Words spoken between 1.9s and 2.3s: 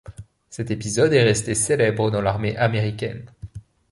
dans